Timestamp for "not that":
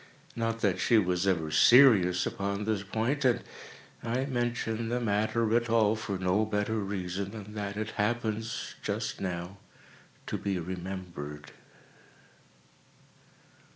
0.35-0.79